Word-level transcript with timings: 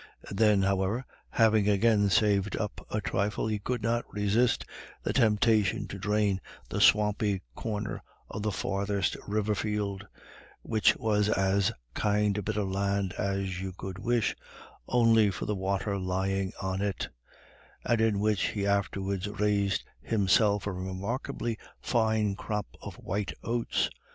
Then, 0.31 0.63
however, 0.63 1.05
having 1.29 1.69
again 1.69 2.09
saved 2.09 2.57
up 2.57 2.83
a 2.89 3.01
trifle, 3.01 3.45
he 3.45 3.59
could 3.59 3.83
not 3.83 4.11
resist 4.11 4.65
the 5.03 5.13
temptation 5.13 5.87
to 5.89 5.99
drain 5.99 6.41
the 6.69 6.81
swampy 6.81 7.43
corner 7.53 8.01
of 8.27 8.41
the 8.41 8.51
farthest 8.51 9.15
river 9.27 9.53
field, 9.53 10.07
which 10.63 10.95
was 10.97 11.29
as 11.29 11.71
kind 11.93 12.35
a 12.39 12.41
bit 12.41 12.57
of 12.57 12.67
land 12.69 13.13
as 13.19 13.61
you 13.61 13.73
could 13.73 13.99
wish, 13.99 14.35
only 14.87 15.29
for 15.29 15.45
the 15.45 15.53
water 15.53 15.99
lying 15.99 16.51
on 16.59 16.81
it, 16.81 17.07
and 17.85 18.01
in 18.01 18.19
which 18.19 18.47
he 18.47 18.65
afterwards 18.65 19.27
raised 19.27 19.83
himself 20.01 20.65
a 20.65 20.71
remarkably 20.71 21.59
fine 21.79 22.33
crop 22.35 22.65
of 22.81 22.95
white 22.95 23.33
oats. 23.43 23.87